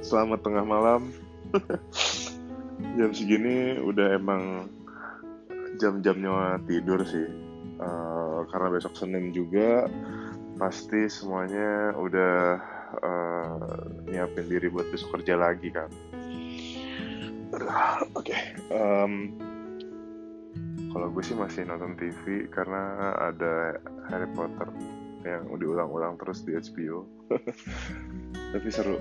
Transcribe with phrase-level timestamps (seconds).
[0.00, 1.12] Selamat tengah malam.
[2.96, 4.72] jam segini udah emang
[5.76, 7.28] jam-jamnya tidur sih.
[7.76, 9.84] Uh, karena besok Senin juga
[10.56, 12.36] pasti semuanya udah
[13.04, 15.90] uh, nyiapin diri buat besok kerja lagi kan.
[18.16, 18.32] Oke.
[18.32, 18.40] Okay.
[18.72, 19.36] Um,
[20.88, 23.76] kalau gue sih masih nonton TV karena ada
[24.08, 24.72] Harry Potter
[25.26, 27.04] yang diulang-ulang terus di HBO.
[28.54, 28.94] Tapi seru.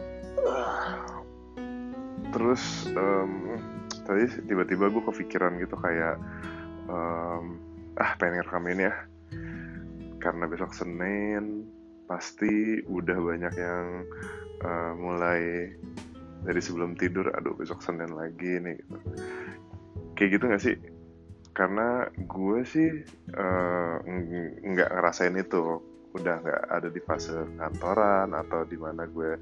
[2.33, 3.61] Terus um,
[4.01, 6.17] tadi tiba-tiba gue kepikiran gitu kayak
[6.89, 7.61] um,
[8.01, 8.95] ah pengen ngerekam ini ya.
[10.17, 11.69] Karena besok Senin
[12.09, 13.85] pasti udah banyak yang
[14.65, 15.69] uh, mulai
[16.41, 18.97] dari sebelum tidur aduh besok Senin lagi nih gitu.
[20.17, 20.75] Kayak gitu gak sih?
[21.53, 22.89] Karena gue sih
[23.37, 24.01] uh,
[24.65, 29.33] nggak ngerasain itu udah nggak ada di fase kantoran atau di mana gue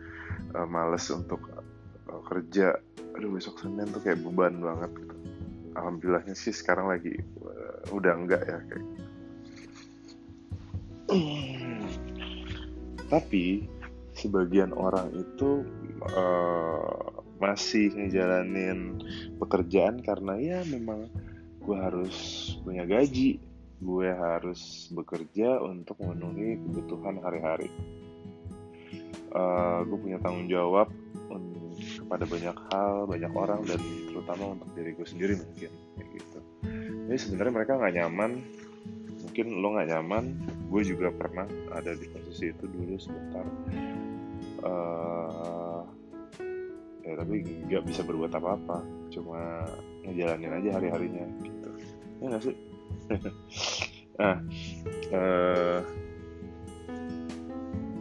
[0.56, 1.44] uh, males untuk
[2.08, 2.80] uh, kerja
[3.12, 5.16] aduh besok senin tuh kayak beban banget gitu.
[5.76, 8.88] alhamdulillahnya sih sekarang lagi uh, udah enggak ya kayak
[13.12, 13.67] tapi
[14.16, 15.67] sebagian orang itu
[16.16, 19.02] uh, masih ngejalanin
[19.42, 21.10] pekerjaan karena ya memang
[21.62, 22.17] gue harus
[22.64, 23.51] punya gaji
[23.82, 27.74] gue harus bekerja untuk memenuhi kebutuhan hari-hari.
[29.32, 30.92] Uh, gue punya tanggung jawab
[31.82, 33.80] kepada banyak hal banyak orang dan
[34.12, 36.40] terutama untuk diri gue sendiri mungkin kayak gitu.
[37.10, 38.32] Jadi sebenarnya mereka nggak nyaman.
[39.26, 40.23] Mungkin lo nggak nyaman.
[40.70, 43.45] Gue juga pernah ada di posisi itu dulu sebentar.
[44.62, 45.82] Uh,
[47.02, 47.36] ya tapi
[47.66, 48.84] nggak bisa berbuat apa-apa.
[49.10, 49.66] Cuma
[50.06, 51.70] ngejalanin aja hari-harinya gitu.
[52.22, 52.70] Ya nggak sih
[54.20, 54.38] nah
[55.17, 55.80] uh,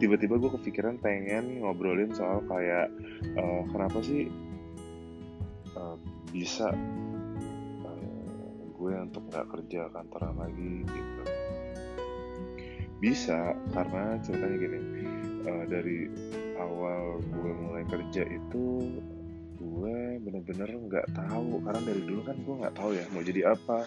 [0.01, 2.89] tiba-tiba gue kepikiran pengen ngobrolin soal kayak
[3.37, 4.25] uh, kenapa sih
[5.77, 5.93] uh,
[6.33, 6.73] bisa
[7.85, 11.21] uh, gue untuk nggak kerja kantoran lagi gitu.
[12.97, 14.79] Bisa karena ceritanya gini
[15.45, 16.09] uh, dari
[16.57, 18.65] awal gue mulai kerja itu
[19.61, 21.61] gue bener-bener nggak tahu.
[21.61, 23.85] Karena dari dulu kan gue nggak tahu ya mau jadi apa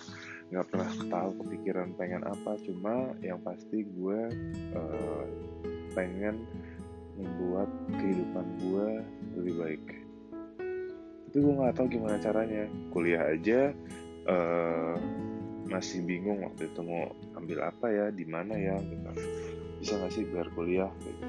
[0.53, 4.21] nggak pernah tahu kepikiran pengen apa cuma yang pasti gue
[4.77, 5.25] uh,
[5.97, 6.44] pengen
[7.15, 8.88] membuat kehidupan gue
[9.38, 9.84] lebih baik.
[11.31, 12.66] Itu gue nggak tahu gimana caranya.
[12.91, 13.71] Kuliah aja
[14.28, 14.94] uh,
[15.65, 19.11] masih bingung waktu itu mau ambil apa ya di mana ya gitu.
[19.81, 21.25] Bisa nggak sih biar kuliah gitu.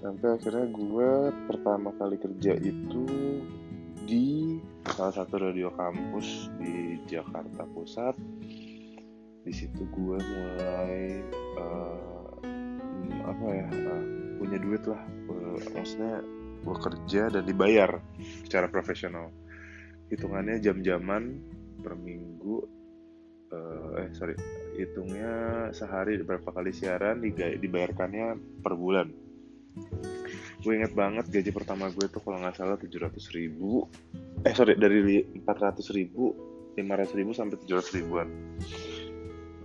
[0.00, 1.10] Sampai akhirnya gue
[1.44, 3.04] pertama kali kerja itu
[4.10, 4.58] di
[4.90, 8.18] salah satu radio kampus di Jakarta Pusat.
[9.46, 11.22] Di situ gue mulai
[11.54, 12.34] uh,
[13.22, 14.04] apa ya uh,
[14.42, 14.98] punya duit lah.
[15.78, 16.26] Maksudnya
[16.66, 18.02] gue kerja dan dibayar
[18.42, 19.30] secara profesional.
[20.10, 21.38] Hitungannya jam-jaman
[21.78, 22.66] per minggu
[23.54, 24.34] uh, eh sorry
[24.74, 27.22] hitungnya sehari berapa kali siaran
[27.62, 29.08] dibayarkannya per bulan
[30.60, 33.88] gue inget banget gaji pertama gue tuh kalau nggak salah tujuh ratus ribu.
[34.44, 36.36] Eh sorry dari empat ratus ribu
[36.76, 38.28] lima ratus ribu sampai tujuh ratus ribuan.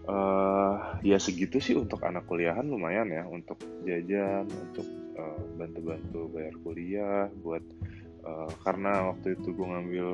[0.05, 3.57] Uh, ya segitu sih untuk anak kuliahan lumayan ya untuk
[3.89, 4.85] jajan untuk
[5.17, 7.65] uh, bantu-bantu bayar kuliah buat
[8.21, 10.09] uh, karena waktu itu gue ngambil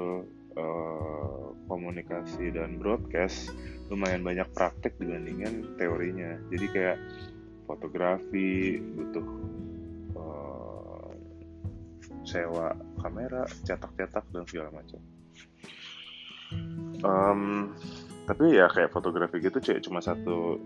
[0.55, 3.51] uh, komunikasi dan broadcast
[3.91, 6.39] lumayan banyak praktek dibandingin teorinya.
[6.47, 6.97] Jadi kayak
[7.67, 9.40] fotografi butuh
[12.23, 15.01] sewa kamera cetak-cetak dan segala macam.
[17.01, 17.73] Um,
[18.29, 20.61] tapi ya kayak fotografi gitu cek cuma satu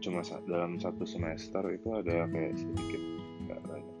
[0.00, 3.02] cuma dalam satu semester itu ada kayak sedikit
[3.48, 3.98] nggak banyak.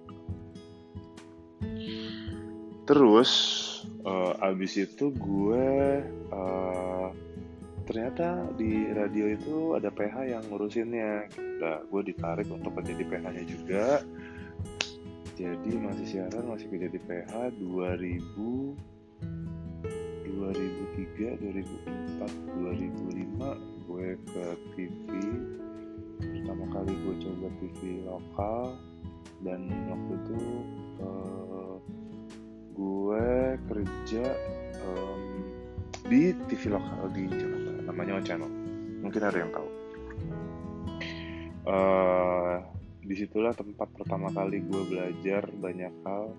[2.88, 3.30] Terus
[4.06, 5.66] uh, abis itu gue
[6.32, 7.08] uh,
[7.84, 11.26] ternyata di radio itu ada PH yang ngurusinnya.
[11.60, 14.00] Nah gue ditarik untuk menjadi PH-nya juga
[15.40, 17.32] jadi masih siaran masih kerja di PH
[17.64, 18.76] 2000
[20.36, 24.46] 2003 2004 2005 gue ke
[24.76, 25.08] TV
[26.20, 28.76] pertama kali gue coba TV lokal
[29.40, 30.40] dan waktu itu
[31.00, 31.80] uh,
[32.76, 34.24] gue kerja
[34.84, 35.22] um,
[36.08, 37.70] di TV lokal di Jakarta.
[37.88, 38.50] Namanya Channel
[39.00, 39.68] mungkin ada yang tahu.
[41.64, 42.29] Uh,
[43.10, 46.30] di situlah tempat pertama kali gue belajar banyak hal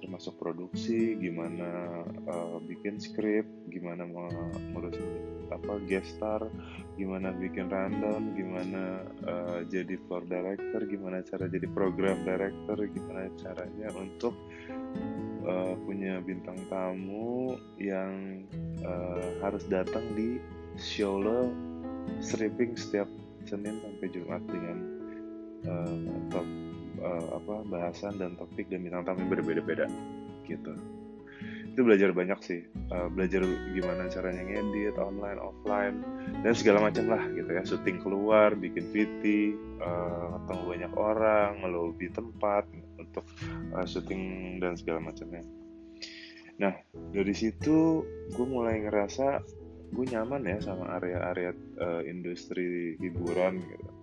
[0.00, 6.48] termasuk produksi gimana uh, bikin skrip gimana ngurusin apa guest star
[6.96, 13.88] gimana bikin rundown gimana uh, jadi floor director gimana cara jadi program director gimana caranya
[13.92, 14.32] untuk
[15.44, 18.44] uh, punya bintang tamu yang
[18.80, 20.40] uh, harus datang di
[20.80, 21.52] show lo
[22.24, 23.08] stripping setiap
[23.44, 25.03] Senin sampai Jumat dengan
[25.68, 25.96] uh,
[26.32, 26.46] top
[27.04, 29.86] uh, apa bahasan dan topik dan bintang tamu yang berbeda-beda
[30.48, 30.72] gitu.
[31.74, 32.62] Itu belajar banyak sih
[32.94, 33.42] uh, belajar
[33.74, 35.96] gimana caranya ngedit online offline
[36.46, 37.62] dan segala macam lah gitu ya.
[37.66, 39.24] Syuting keluar bikin VT
[39.82, 42.64] uh, ketemu banyak orang ngelobi tempat
[42.96, 43.26] untuk
[43.74, 45.42] uh, syuting dan segala macamnya.
[46.62, 46.72] Nah
[47.10, 49.42] dari situ gue mulai ngerasa
[49.94, 53.93] gue nyaman ya sama area-area uh, industri hiburan gitu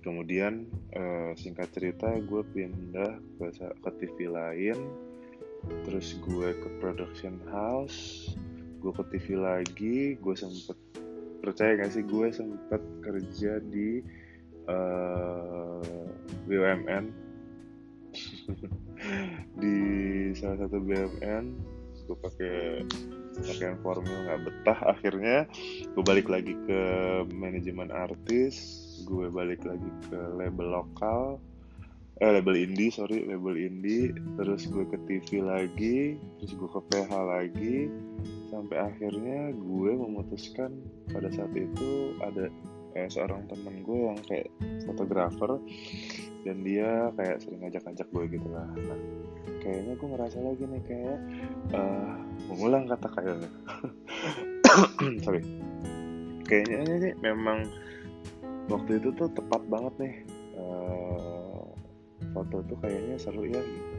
[0.00, 0.64] kemudian
[0.96, 4.78] uh, singkat cerita gue pindah ke, ke TV lain.
[5.84, 8.32] Terus gue ke production house
[8.80, 9.98] gue ke TV lagi.
[10.16, 10.76] Gue sempet
[11.40, 14.04] percaya gak sih gue sempet kerja di
[14.68, 16.08] uh, eh,
[16.44, 17.04] BUMN
[19.62, 19.76] di
[20.36, 21.44] salah satu BUMN
[22.04, 22.84] gue pakai
[23.40, 25.46] pakaian formal nggak betah akhirnya.
[25.94, 26.82] Gue balik lagi ke
[27.30, 31.38] manajemen artis gue balik lagi ke label lokal.
[32.20, 34.12] Eh label indie sorry label indie.
[34.36, 37.88] Terus gue ke TV lagi terus gue ke PH lagi.
[38.50, 40.74] Sampai akhirnya gue memutuskan
[41.10, 42.50] pada saat itu ada
[42.98, 44.50] eh, seorang temen gue yang kayak
[44.84, 45.60] fotografer
[46.44, 48.68] dan dia kayak sering ngajak-ngajak gue gitu lah.
[48.74, 49.00] Nah
[49.60, 51.18] kayaknya gue ngerasa lagi nih kayak
[51.76, 52.16] uh,
[52.48, 53.50] mengulang kata kayaknya
[55.24, 55.42] sorry.
[56.48, 57.68] Kayaknya ini memang
[58.70, 60.14] waktu itu tuh tepat banget nih
[60.56, 61.66] uh,
[62.30, 63.94] foto tuh kayaknya seru ya gitu.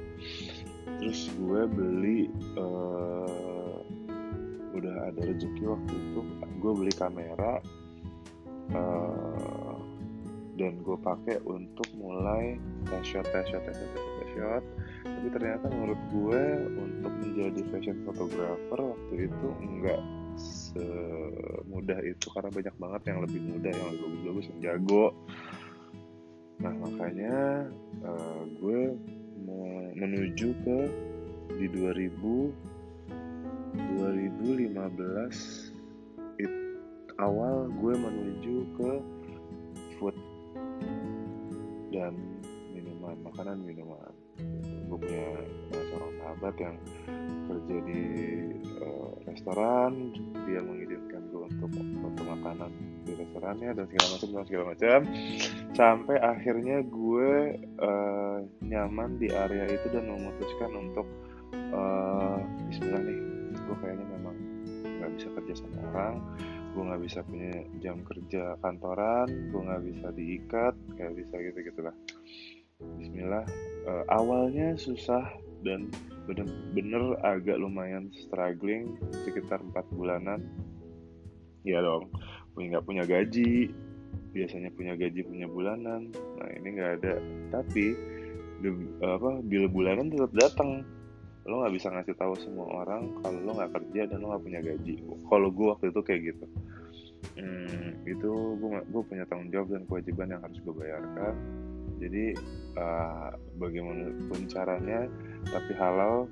[1.02, 2.20] Terus gue beli
[2.56, 3.78] uh,
[4.72, 6.20] udah ada rezeki waktu itu
[6.64, 7.60] gue beli kamera
[8.74, 9.78] uh,
[10.56, 12.56] dan gue pakai untuk mulai
[12.88, 14.64] test shot test shot test shot shot
[15.02, 16.44] tapi ternyata menurut gue
[16.78, 20.02] untuk menjadi fashion photographer waktu itu enggak
[20.72, 25.06] semudah itu karena banyak banget yang lebih mudah yang lebih bagus-bagus yang jago.
[26.62, 27.66] Nah makanya
[28.06, 28.82] uh, gue
[30.02, 30.80] menuju ke
[31.60, 32.72] di 2000
[34.02, 36.52] 2015 it,
[37.20, 38.92] awal gue menuju ke
[40.00, 40.16] food
[41.92, 42.16] dan
[42.72, 44.11] minuman makanan minuman
[44.92, 45.28] gue punya
[45.72, 46.76] seorang sahabat yang
[47.48, 48.04] kerja di
[48.84, 50.12] uh, restoran
[50.44, 51.72] dia mengizinkan gue untuk
[52.04, 52.72] foto makanan
[53.08, 55.00] di restorannya dan segala macam dan segala macam.
[55.72, 57.32] Sampai akhirnya gue
[57.80, 61.08] uh, nyaman di area itu dan memutuskan untuk
[61.72, 63.20] uh, Bismillah nih
[63.56, 64.36] gue kayaknya memang
[64.76, 66.16] nggak bisa kerja sama orang
[66.72, 67.52] gue nggak bisa punya
[67.84, 71.96] jam kerja kantoran gue nggak bisa diikat kayak bisa gitu gitulah
[73.00, 73.48] Bismillah
[73.86, 75.26] uh, awalnya susah
[75.62, 75.90] dan
[76.30, 80.42] bener-bener agak lumayan struggling sekitar empat bulanan.
[81.62, 82.10] Ya dong
[82.58, 83.74] nggak punya gaji
[84.32, 86.14] biasanya punya gaji punya bulanan.
[86.14, 87.16] Nah ini nggak ada.
[87.50, 87.86] Tapi
[89.02, 90.86] apa bil bulanan tetap datang.
[91.50, 94.60] Lo nggak bisa ngasih tahu semua orang kalau lo nggak kerja dan lo nggak punya
[94.62, 94.94] gaji.
[95.26, 96.46] Kalau gue waktu itu kayak gitu.
[97.38, 101.34] Hmm, itu gue gue punya tanggung jawab dan kewajiban yang harus gue bayarkan
[102.02, 102.34] jadi
[102.82, 103.30] uh,
[103.62, 105.06] bagaimanapun caranya
[105.46, 106.26] tapi halal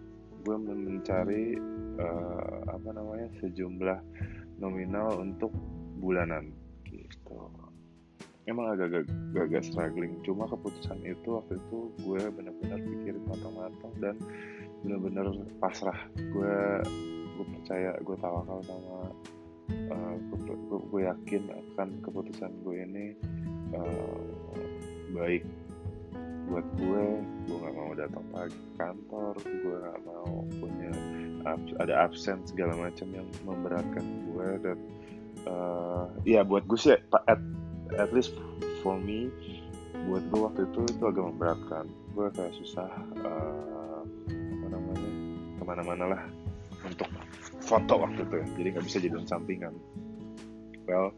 [0.43, 1.55] gue mencari
[2.01, 3.99] uh, apa namanya sejumlah
[4.57, 5.53] nominal untuk
[5.99, 6.51] bulanan
[6.87, 7.37] gitu.
[8.47, 9.05] Emang agak
[9.37, 10.17] agak struggling.
[10.25, 14.15] Cuma keputusan itu waktu itu gue benar-benar pikirin matang-matang dan
[14.81, 15.27] benar-benar
[15.61, 15.99] pasrah.
[16.17, 16.81] Gue
[17.37, 19.13] gue percaya gue tawakal sama
[19.93, 23.05] uh, gue, gue, gue yakin akan keputusan gue ini
[23.75, 24.55] uh,
[25.13, 25.45] baik
[26.49, 27.03] buat gue
[27.45, 30.91] gue nggak mau datang pagi kantor gue nggak mau punya
[31.79, 34.77] ada absen segala macam yang memberatkan gue dan
[35.47, 37.41] uh, ya buat gue sih at
[37.95, 38.33] at least
[38.81, 39.31] for me
[40.07, 41.85] buat gue waktu itu itu agak memberatkan.
[42.15, 42.89] Gue kayak susah
[43.25, 44.01] uh,
[44.65, 45.11] namanya
[45.59, 46.21] ke mana-mana lah
[46.85, 47.09] untuk
[47.59, 48.47] foto waktu itu ya.
[48.55, 49.73] Jadi nggak bisa jadi sampingan.
[50.87, 51.13] Well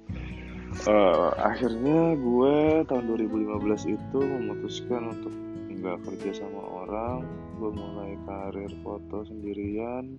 [0.88, 5.34] uh, akhirnya gue tahun 2015 itu memutuskan untuk
[5.70, 7.26] nggak kerja sama orang.
[7.62, 10.18] Gue mulai karir foto sendirian.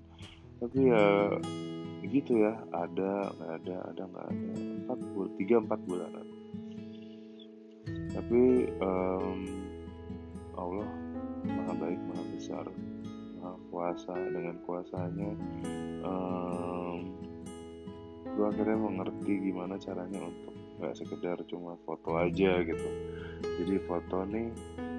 [0.63, 1.07] Tapi ya
[2.07, 2.55] gitu ya.
[2.71, 4.51] Ada nggak ada ada nggak ada.
[4.87, 6.27] Empat bul tiga empat bulanan.
[8.13, 8.43] Tapi
[8.79, 9.41] um,
[10.55, 10.91] Allah
[11.43, 12.67] maha baik maha besar
[13.41, 15.31] maha kuasa dengan kuasanya
[16.07, 17.11] um,
[18.33, 22.89] gue akhirnya mengerti gimana caranya untuk nggak sekedar cuma foto aja gitu.
[23.43, 24.49] Jadi foto nih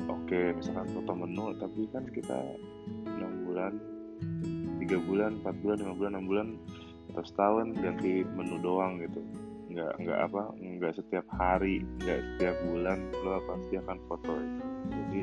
[0.10, 2.38] oke okay, misalkan foto menu tapi kan kita
[3.08, 3.74] enam bulan
[4.84, 6.48] tiga bulan empat bulan lima bulan enam bulan
[7.14, 9.22] atau setahun ganti menu doang gitu.
[9.74, 14.34] Nggak nggak apa nggak setiap hari nggak setiap bulan lo pasti akan foto
[14.92, 15.22] jadi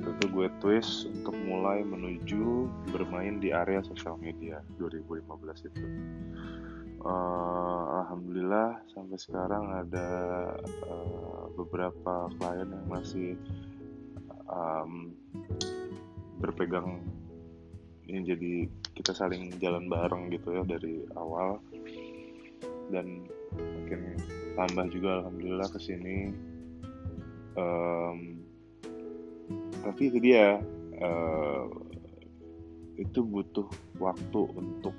[0.00, 5.84] itu gue twist untuk mulai menuju bermain di area sosial media 2015 itu
[7.04, 10.08] uh, alhamdulillah sampai sekarang ada
[10.86, 13.36] uh, beberapa klien yang masih
[14.48, 15.12] um,
[16.40, 17.04] berpegang
[18.10, 18.52] ini jadi
[18.96, 21.62] kita saling jalan bareng gitu ya dari awal.
[22.90, 23.22] Dan
[23.54, 24.18] makin
[24.58, 26.34] tambah juga alhamdulillah ke sini
[27.54, 28.18] um,
[29.80, 30.60] tapi itu dia
[31.00, 31.66] uh,
[33.00, 33.66] itu butuh
[33.96, 34.92] waktu untuk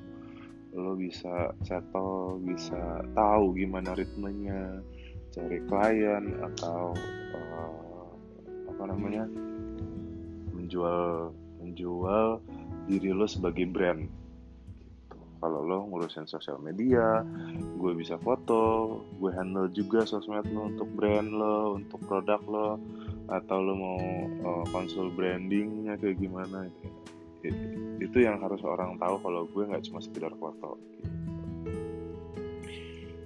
[0.72, 4.80] lo bisa settle bisa tahu gimana ritmenya
[5.32, 6.96] cari klien atau
[7.36, 8.08] uh,
[8.72, 9.28] apa namanya
[10.56, 12.40] menjual menjual
[12.88, 15.20] diri lo sebagai brand gitu.
[15.44, 17.24] kalau lo ngurusin sosial media
[17.76, 22.70] gue bisa foto gue handle juga sosmed lo untuk brand lo untuk produk lo
[23.32, 24.00] atau lo mau
[24.64, 26.68] uh, brandingnya kayak gimana
[28.02, 30.78] itu yang harus orang tahu kalau gue nggak cuma sekedar foto.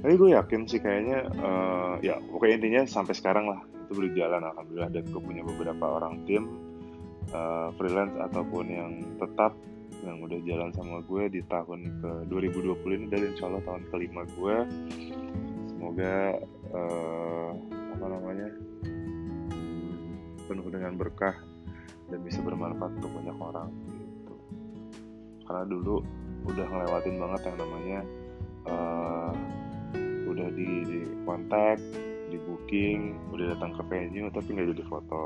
[0.06, 4.92] Tapi gue yakin sih kayaknya uh, ya pokoknya intinya sampai sekarang lah itu berjalan alhamdulillah.
[4.94, 6.46] Dan gue punya beberapa orang tim
[7.34, 9.58] uh, freelance ataupun yang tetap
[10.06, 14.22] yang udah jalan sama gue di tahun ke 2020 ini dan insya Allah tahun kelima
[14.38, 14.58] gue.
[15.74, 16.38] Semoga
[16.76, 17.52] uh,
[17.98, 18.50] apa namanya
[20.46, 21.34] penuh dengan berkah
[22.14, 23.70] dan bisa bermanfaat untuk banyak orang
[25.46, 26.02] karena dulu
[26.46, 28.00] udah ngelewatin banget yang namanya
[28.70, 29.34] uh,
[30.26, 31.80] udah di, di kontak
[32.30, 35.26] di booking udah datang ke venue tapi nggak jadi foto.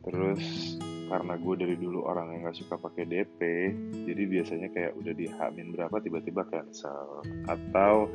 [0.00, 0.76] Terus
[1.10, 3.40] karena gue dari dulu orang yang nggak suka pakai DP
[4.06, 7.22] jadi biasanya kayak udah dihamin berapa tiba-tiba cancel.
[7.46, 8.10] Atau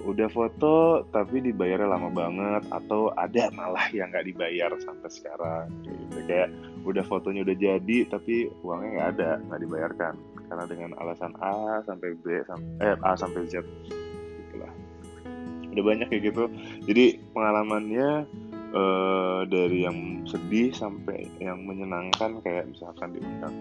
[0.00, 6.18] udah foto tapi dibayarnya lama banget atau ada malah yang nggak dibayar sampai sekarang gitu.
[6.24, 6.48] Kayak
[6.88, 10.14] udah fotonya udah jadi tapi uangnya nggak ada nggak dibayarkan.
[10.50, 13.62] Karena dengan alasan A sampai B sampai eh, A sampai Z
[14.50, 14.72] gitulah.
[15.70, 16.44] Udah banyak kayak gitu.
[16.88, 18.26] Jadi pengalamannya
[18.74, 23.56] uh, dari yang sedih sampai yang menyenangkan kayak misalkan diundang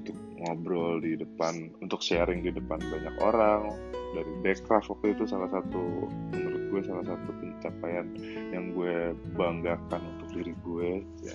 [0.00, 3.72] untuk ngobrol di depan untuk sharing di depan banyak orang
[4.14, 8.06] dari Backcraft waktu itu salah satu menurut gue salah satu pencapaian
[8.54, 10.90] yang gue banggakan untuk diri gue.
[11.26, 11.34] Ya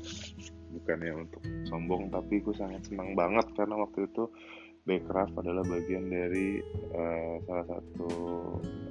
[0.69, 4.31] bukannya untuk sombong tapi gue sangat senang banget karena waktu itu
[4.87, 6.63] Backcraft adalah bagian dari
[6.95, 8.09] uh, salah satu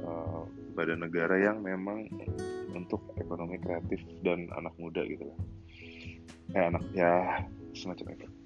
[0.04, 0.42] uh,
[0.78, 2.06] badan negara yang memang
[2.70, 5.38] untuk ekonomi kreatif dan anak muda gitu lah.
[6.54, 7.42] Eh anak ya
[7.74, 8.37] semacam itu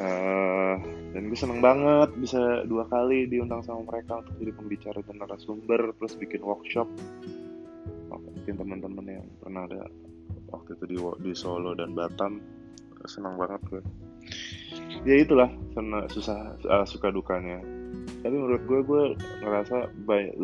[0.00, 0.74] uh,
[1.16, 5.80] dan gue seneng banget bisa dua kali diundang sama mereka untuk jadi pembicara dan narasumber
[5.96, 6.88] plus bikin workshop.
[8.12, 9.90] Mungkin teman-teman yang pernah ada
[10.54, 12.38] waktu itu di, di Solo dan Batam.
[13.10, 13.82] Senang banget gue.
[15.02, 17.58] Ya itulah karena susah uh, suka dukanya.
[18.22, 19.04] Tapi menurut gue gue
[19.42, 20.34] ngerasa banyak,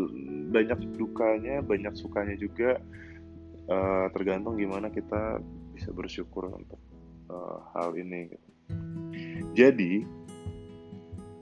[0.51, 2.79] banyak dukanya banyak sukanya juga.
[3.71, 5.39] Uh, tergantung gimana kita
[5.71, 6.83] bisa bersyukur untuk
[7.31, 8.49] uh, hal ini gitu.
[9.53, 10.05] Jadi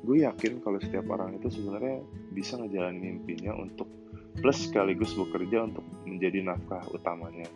[0.00, 2.02] gue yakin kalau setiap orang itu sebenarnya
[2.34, 3.86] bisa ngejalanin mimpinya untuk
[4.40, 7.46] plus sekaligus bekerja untuk menjadi nafkah utamanya.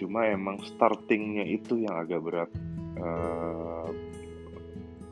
[0.00, 2.50] Cuma emang startingnya itu yang agak berat
[2.98, 3.90] uh,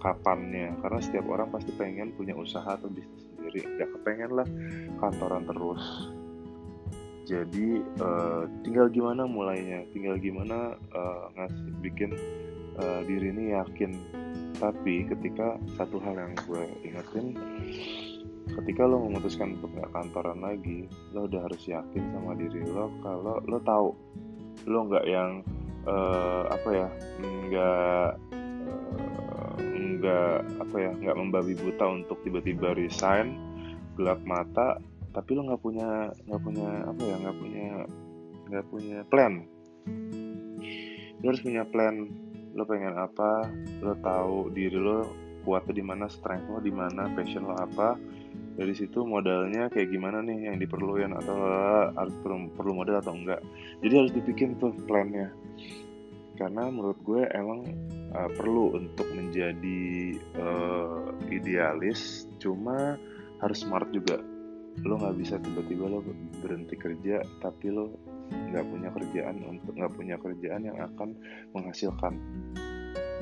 [0.01, 0.75] kapannya.
[0.81, 3.61] Karena setiap orang pasti pengen punya usaha atau bisnis sendiri.
[3.79, 4.49] Gak kepengen lah
[4.99, 5.85] kantoran terus.
[7.29, 9.87] Jadi uh, tinggal gimana mulainya?
[9.95, 12.11] Tinggal gimana uh, ngasih bikin
[12.81, 13.93] uh, diri ini yakin.
[14.57, 17.37] Tapi ketika satu hal yang gue ingetin
[18.51, 23.39] ketika lo memutuskan untuk gak kantoran lagi lo udah harus yakin sama diri lo kalau
[23.47, 23.95] lo tahu
[24.67, 25.47] lo nggak yang
[25.87, 26.89] uh, apa ya
[27.23, 28.11] nggak
[29.71, 33.39] nggak apa ya nggak membabi buta untuk tiba-tiba resign
[33.95, 37.69] gelap mata tapi lo nggak punya nggak punya apa ya nggak punya
[38.51, 39.35] nggak punya plan.
[41.21, 42.09] Lo harus punya plan
[42.55, 43.47] lo pengen apa
[43.81, 45.07] lo tahu diri lo
[45.47, 47.97] kuatnya di mana strength lo di mana passion lo apa.
[48.61, 51.39] Dari situ modalnya kayak gimana nih yang diperlukan atau
[51.97, 53.41] harus perlu, perlu modal atau enggak.
[53.81, 55.33] Jadi harus dibikin tuh plannya.
[56.37, 57.65] Karena menurut gue emang
[58.13, 63.01] uh, perlu untuk menjadi uh, idealis cuma
[63.41, 64.21] harus smart juga
[64.87, 66.01] lo nggak bisa tiba-tiba lo
[66.41, 67.93] berhenti kerja tapi lo
[68.31, 71.15] nggak punya kerjaan untuk nggak punya kerjaan yang akan
[71.55, 72.15] menghasilkan.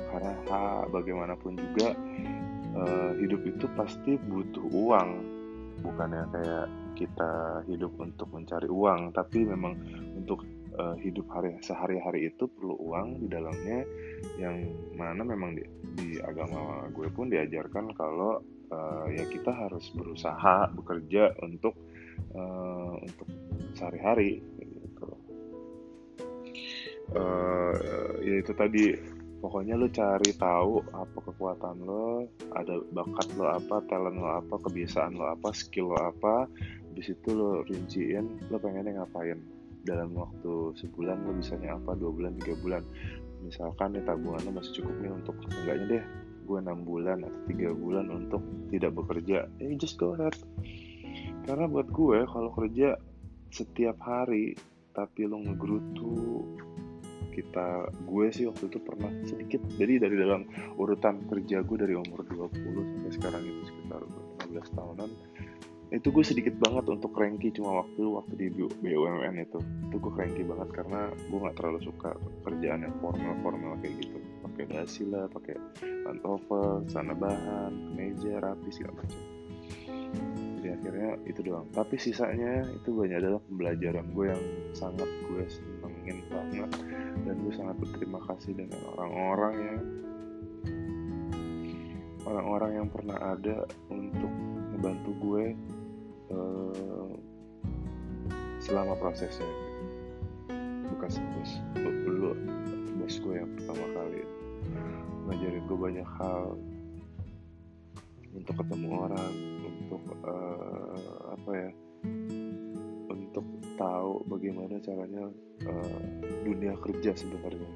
[0.08, 1.92] Karena ha, bagaimanapun juga
[2.76, 5.10] uh, hidup itu pasti butuh uang.
[5.84, 6.66] Bukannya kayak
[6.98, 9.78] kita hidup untuk mencari uang tapi memang
[10.18, 10.42] untuk
[10.74, 13.86] uh, hidup hari sehari-hari itu perlu uang di dalamnya
[14.42, 14.66] yang
[14.98, 15.62] mana memang di,
[15.94, 21.75] di agama gue pun diajarkan kalau uh, ya kita harus berusaha bekerja untuk
[22.34, 23.28] uh, untuk
[23.76, 25.08] sehari-hari gitu.
[27.16, 27.75] uh,
[28.25, 28.87] ya itu tadi.
[29.38, 32.26] Pokoknya lo cari tahu apa kekuatan lo
[32.58, 36.50] ada bakat lo apa talent lo apa kebiasaan lo apa skill lo apa
[36.90, 39.38] di situ lo rinciin lo pengennya ngapain.
[39.87, 42.82] Dalam waktu sebulan lo bisanya apa dua bulan tiga bulan.
[43.46, 46.04] Misalkan nih tabungan lo masih cukup nih untuk enggaknya deh
[46.48, 48.40] gue enam bulan atau tiga bulan untuk
[48.72, 49.44] tidak bekerja.
[49.60, 50.32] Eh just go ahead.
[51.44, 52.96] Karena buat gue kalau kerja
[53.52, 54.56] setiap hari
[54.96, 56.44] tapi lo ngegerutu
[57.32, 60.42] kita gue sih waktu itu pernah sedikit jadi dari dalam
[60.74, 64.02] urutan kerja gue dari umur 20 sampai sekarang itu sekitar
[64.42, 65.10] 15 tahunan
[65.88, 69.56] itu gue sedikit banget untuk cranky cuma waktu waktu di BUMN itu.
[69.88, 72.12] Itu gue cranky banget karena gue nggak terlalu suka
[72.44, 74.20] kerjaan yang formal formal kayak gitu
[74.58, 75.54] pakai dasi lah pakai
[76.02, 79.22] pantofel sana bahan meja rapi segala macam.
[80.58, 81.70] Jadi akhirnya itu doang.
[81.70, 86.70] Tapi sisanya itu banyak adalah pembelajaran gue yang sangat gue senengin banget.
[87.22, 89.80] Dan gue sangat berterima kasih dengan orang-orang yang
[92.26, 93.62] orang-orang yang pernah ada
[93.94, 94.32] untuk
[94.74, 95.44] membantu gue
[96.34, 97.14] uh,
[98.58, 99.46] selama prosesnya.
[100.90, 101.10] Bukan
[101.78, 102.34] dulu
[102.98, 104.20] bos gue yang pertama kali
[105.28, 106.56] ngajarin gue banyak hal
[108.32, 109.32] untuk ketemu orang
[109.68, 111.70] untuk uh, apa ya
[113.12, 113.44] untuk
[113.76, 115.24] tahu bagaimana caranya
[115.68, 116.00] uh,
[116.42, 117.70] dunia kerja sebenarnya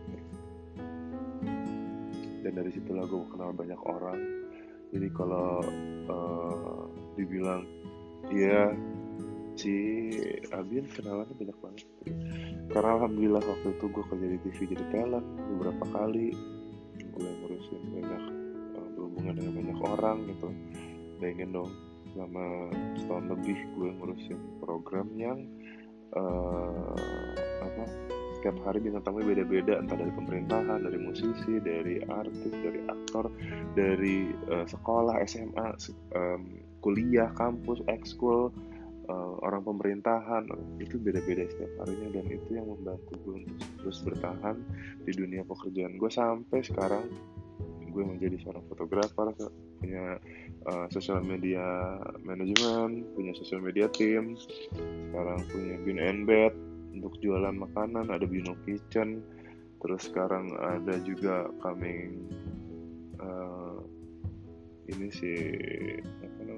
[2.43, 4.19] dan dari situlah gue kenal banyak orang
[4.93, 5.61] jadi kalau
[6.09, 6.85] uh,
[7.17, 7.65] dibilang
[8.31, 8.71] Iya,
[9.59, 9.75] si
[10.55, 11.87] Abin kenalannya banyak banget.
[12.71, 16.31] Karena alhamdulillah waktu itu gue kerja di TV jadi talent beberapa kali.
[17.13, 18.23] Gue ngurusin banyak
[18.77, 20.49] uh, berhubungan dengan banyak orang gitu.
[21.21, 21.71] Bayangin dong
[22.13, 22.69] selama
[23.01, 25.39] setahun lebih gue ngurusin program yang
[26.13, 26.93] uh,
[27.65, 27.85] apa
[28.43, 33.31] setiap hari bintang tamu beda-beda entah dari pemerintahan, dari musisi, dari artis, dari aktor,
[33.79, 35.79] dari uh, sekolah, SMA,
[36.19, 38.51] um, kuliah, kampus, ekskul,
[39.09, 40.47] uh, orang pemerintahan
[40.79, 44.57] itu beda-beda setiap harinya dan itu yang membantu gue untuk terus bertahan
[45.03, 47.07] di dunia pekerjaan gue sampai sekarang.
[47.93, 49.37] Gue menjadi seorang fotografer
[49.83, 50.17] punya
[50.71, 54.39] uh, sosial media manajemen punya sosial media team
[55.11, 56.55] sekarang punya Bin and Bed
[56.95, 59.27] untuk jualan makanan ada Bino Kitchen
[59.83, 62.31] terus sekarang ada juga coming
[63.19, 63.83] uh,
[64.87, 65.43] ini sih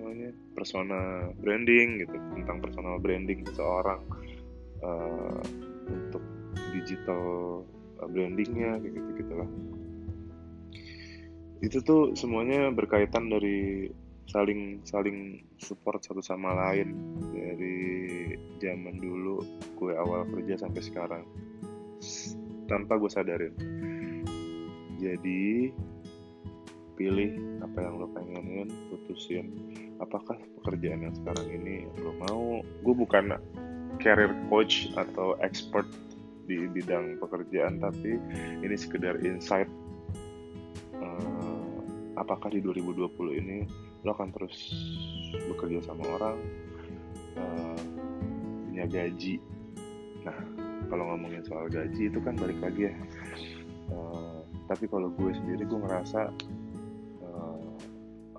[0.05, 4.05] namanya persona branding gitu tentang personal branding seseorang
[4.85, 5.40] uh,
[5.88, 6.21] untuk
[6.77, 7.25] digital
[8.05, 9.49] uh, brandingnya kayak gitu gitulah.
[11.64, 13.88] Itu tuh semuanya berkaitan dari
[14.29, 16.93] saling saling support satu sama lain
[17.33, 17.81] dari
[18.61, 19.40] zaman dulu
[19.81, 21.25] gue awal kerja sampai sekarang.
[22.69, 23.57] Tanpa gue sadarin.
[25.01, 25.73] Jadi
[26.95, 29.74] pilih apa yang lo pengenin putusin
[30.05, 32.61] apakah pekerjaan yang sekarang ini lo mau?
[32.85, 33.35] Gue bukan
[33.99, 35.88] career coach atau expert
[36.45, 38.21] di bidang pekerjaan tapi
[38.61, 39.69] ini sekedar insight
[41.01, 41.81] uh,
[42.21, 43.64] apakah di 2020 ini
[44.05, 44.57] lo akan terus
[45.33, 46.37] bekerja sama orang
[47.40, 47.81] uh,
[48.69, 49.40] punya gaji?
[50.23, 50.37] Nah
[50.93, 52.95] kalau ngomongin soal gaji itu kan balik lagi ya.
[53.88, 56.33] Uh, tapi kalau gue sendiri gue ngerasa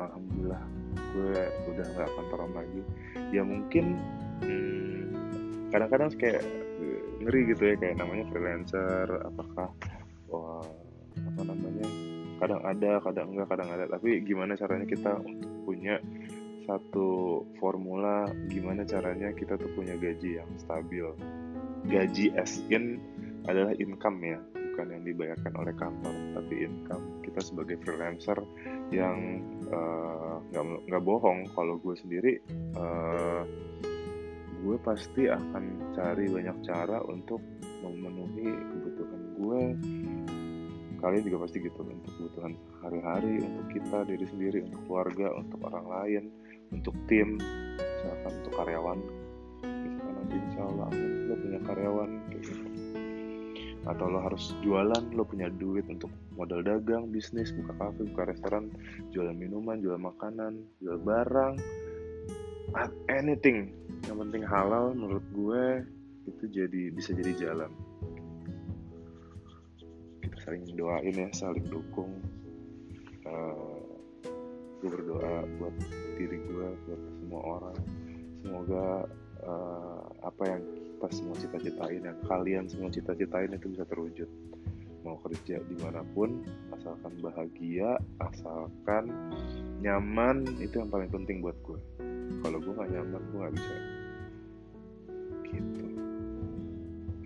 [0.09, 0.63] alhamdulillah
[1.15, 2.81] gue udah nggak kantoran lagi.
[3.31, 3.85] Ya mungkin
[4.43, 5.03] hmm,
[5.71, 6.43] kadang-kadang kayak
[6.81, 9.69] eh, ngeri gitu ya kayak namanya freelancer apakah
[10.29, 10.65] wah,
[11.15, 11.87] apa namanya
[12.35, 13.85] kadang ada kadang enggak kadang ada.
[13.87, 15.95] Tapi gimana caranya kita untuk punya
[16.65, 21.05] satu formula gimana caranya kita tuh punya gaji yang stabil?
[21.85, 22.97] Gaji as in
[23.45, 24.41] adalah income ya
[24.75, 27.23] bukan yang dibayarkan oleh kantor tapi income.
[27.23, 28.35] Kita sebagai freelancer
[28.93, 30.35] yang eh,
[30.85, 31.49] nggak uh, bohong.
[31.53, 32.33] Kalau gue sendiri
[32.77, 33.41] uh,
[34.65, 37.41] gue pasti akan cari banyak cara untuk
[37.85, 39.61] memenuhi kebutuhan gue.
[40.95, 45.85] Kalian juga pasti gitu untuk kebutuhan hari-hari untuk kita diri sendiri untuk keluarga untuk orang
[45.85, 46.23] lain
[46.73, 47.37] untuk tim
[47.77, 48.99] misalkan untuk karyawan.
[49.61, 50.89] Misalkan nanti insya Allah
[51.29, 52.64] lo punya karyawan gitu
[53.85, 58.73] atau lo harus jualan lo punya duit untuk modal dagang bisnis buka kafe buka restoran
[59.13, 61.57] jualan minuman jual makanan jual barang
[63.07, 63.71] anything.
[64.05, 65.63] Yang penting halal menurut gue
[66.25, 67.71] itu jadi bisa jadi jalan.
[70.21, 72.21] Kita saling doain ya saling dukung.
[73.25, 73.81] Uh,
[74.81, 75.75] gue berdoa buat
[76.19, 77.77] diri gue buat semua orang.
[78.45, 79.09] Semoga
[79.45, 84.29] uh, apa yang kita semua cita-citain yang kalian semua cita-citain itu bisa terwujud.
[85.05, 86.41] Mau kerja di mana pun
[86.73, 89.13] asalkan bahagia asalkan
[89.85, 91.77] nyaman itu yang paling penting buat gue
[92.41, 93.75] kalau gue gak nyaman gue gak bisa.
[95.45, 95.85] Gitu.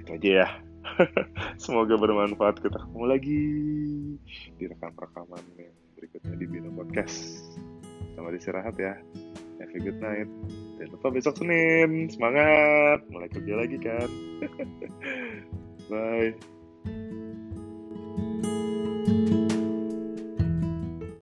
[0.03, 0.47] Itu aja ya.
[1.63, 3.43] Semoga bermanfaat kita ketemu lagi
[4.59, 7.47] di rekam-rekaman yang berikutnya di Bino Podcast.
[8.11, 8.99] Selamat istirahat ya
[9.59, 10.29] have a good night
[10.79, 12.07] Jangan lupa besok Senin.
[12.07, 13.03] Semangat.
[13.11, 14.09] Mulai kerja lagi kan.
[15.91, 16.58] Bye.